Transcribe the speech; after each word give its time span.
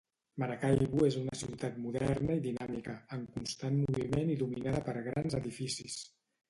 Maracaibo 0.43 1.03
és 1.07 1.17
una 1.19 1.35
ciutat 1.41 1.77
moderna 1.83 2.39
i 2.39 2.43
dinàmica, 2.47 2.97
en 3.19 3.29
constant 3.37 3.81
moviment 3.87 4.35
i 4.39 4.43
dominada 4.45 4.85
per 4.91 5.01
grans 5.11 5.43
edificis. 5.45 6.03